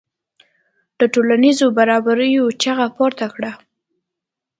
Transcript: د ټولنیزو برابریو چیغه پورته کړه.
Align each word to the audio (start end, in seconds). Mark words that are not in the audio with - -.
د 0.99 1.01
ټولنیزو 1.13 1.65
برابریو 1.77 2.45
چیغه 2.61 2.87
پورته 2.95 3.25
کړه. 3.35 3.51